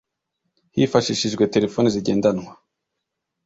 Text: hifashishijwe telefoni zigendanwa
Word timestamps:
hifashishijwe 0.75 1.43
telefoni 1.55 1.89
zigendanwa 1.95 2.51